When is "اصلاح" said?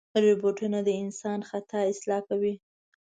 1.91-2.21